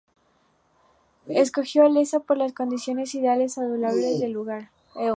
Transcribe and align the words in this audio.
Escogió 1.27 1.85
Olesa 1.85 2.21
por 2.21 2.35
las 2.35 2.53
condiciones 2.53 3.13
ideales 3.13 3.51
y 3.51 3.53
saludables 3.53 4.19
del 4.19 4.31
lugar. 4.31 4.71